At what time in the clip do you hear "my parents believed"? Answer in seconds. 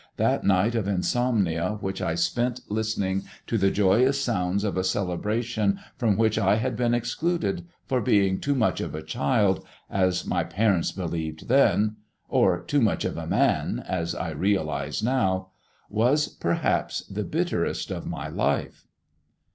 10.25-11.47